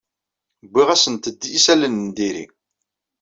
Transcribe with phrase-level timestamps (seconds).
[0.71, 2.45] Wwiɣ-asent-d isalan n diri.